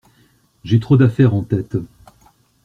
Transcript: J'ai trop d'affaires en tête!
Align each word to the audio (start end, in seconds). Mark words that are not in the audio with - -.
J'ai 0.63 0.79
trop 0.79 0.97
d'affaires 0.97 1.35
en 1.35 1.43
tête! 1.43 1.77